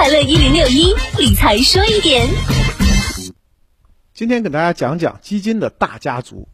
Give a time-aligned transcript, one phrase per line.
[0.00, 2.26] 快乐一零六一理财说一点。
[4.14, 6.48] 今天给大家讲讲基金的大家族。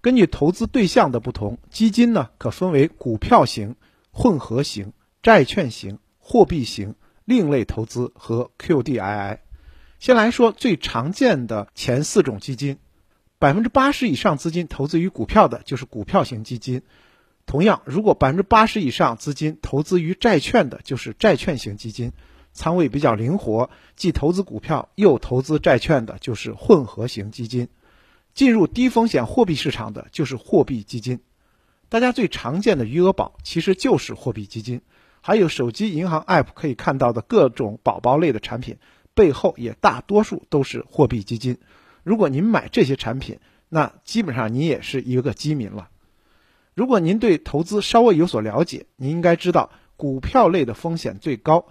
[0.00, 3.76] 根据投资对象的不同，基金呢可分为股票型、
[4.10, 4.92] 混合型、
[5.22, 9.38] 债券型、货币型、另类投资和 QDII。
[10.00, 12.76] 先来说最常见的前四种基金，
[13.38, 16.82] 百分之八十以上资金投资于股票的就是股票型基金。
[17.46, 22.10] 同样，如果百分之八十以上资金投资于债券的，就是债券型基金。
[22.52, 27.66] 仓位比较灵活，既投资股票又投资债券的，就是混合型基金；
[28.34, 31.20] 进入低风险货币市场的，就是货币基金。
[31.88, 34.80] 大家最常见的余额宝其实就是货币基金，
[35.20, 38.76] 还有手机银行 App 可以看到的各种宝宝类的产品，
[39.14, 41.58] 背后也大多数都是货币基金。
[42.02, 45.88] 如果您买这些产品，那基本上您也是一个基民了。
[46.74, 51.66] 如果您对投资稍微有所了解，您应该知道股票类的风险最高。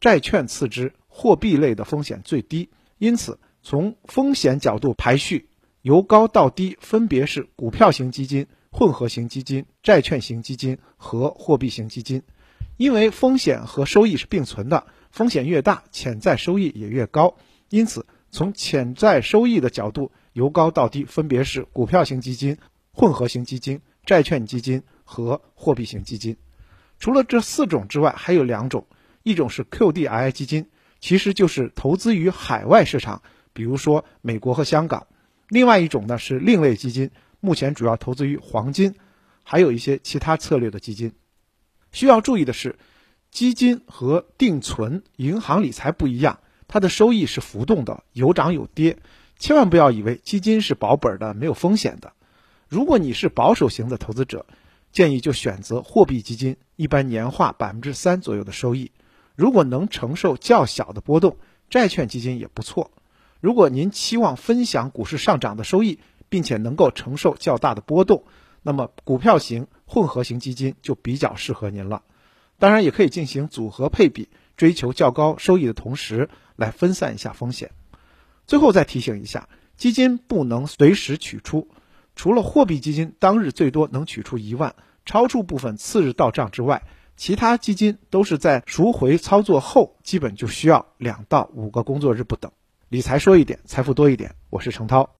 [0.00, 5.50] 债券次之，货币类的风险最低，因此从风险角度排序，
[5.82, 12.22] 由高到低分别是股票型基金、混合型基金、债券型基金和货币型基金。
[12.78, 17.36] 因为风险和收益是并存的，风险越大，潜在收益也越高。
[17.68, 22.56] 因此，从潜在收益的角度，由高到低分别是股票型基金、
[22.90, 26.38] 混合型基金、债券基金和货币型基金。
[26.98, 28.86] 除了这四种之外，还有两种。
[29.30, 30.66] 一种是 QDII 基金，
[30.98, 35.06] 其实就是投资于海外市场，比如说美国和香港；
[35.48, 38.94] 另外一种呢是另类基金，目前主要投资于黄金，
[39.44, 41.12] 还有一些其他策略的基金。
[41.92, 42.76] 需要注意的是，
[43.30, 48.98] 基金和定存、银行理财不一样，它的收益是浮动的，有涨有跌。
[49.38, 52.12] 千万不要以为基金是保本的、没有风险的。
[52.68, 54.46] 如果你是保守型的投资者，
[54.92, 58.92] 建议就选择货币基金，一般年化百分之三左右的收益。
[59.40, 61.38] 如果能承受较小的波动，
[61.70, 62.90] 债券基金也不错。
[63.40, 65.98] 如果您期望分享股市上涨的收益，
[66.28, 68.24] 并且能够承受较大的波动，
[68.62, 72.02] 那么股票型、混合型基金就比较适合您了。
[72.58, 77.70] 当然，也可以进行组合配比，追求较高收益的同时，来分散一下风险。
[78.46, 79.48] 最后再提醒一下，
[79.78, 81.66] 基金不能随时取出，
[82.14, 84.74] 除了货币基金当日最多能取出一万，
[85.06, 86.82] 超出部分次日到账之外。
[87.20, 92.50] 其他基金都是在赎回操作后，基本就需要两到五个工作日不等。
[92.88, 94.34] 理财说一点，财富多一点。
[94.48, 95.10] 我是程涛。